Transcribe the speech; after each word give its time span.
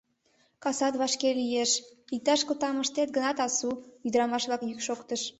—Касат 0.63 0.93
вашке 1.01 1.29
лиеш, 1.39 1.71
иктаж 2.15 2.41
кылтам 2.47 2.77
ыштет 2.83 3.09
гынат, 3.15 3.37
асу,— 3.45 3.69
ӱдырамаш-влак 4.07 4.61
йӱк 4.69 4.79
шоктыш. 4.87 5.21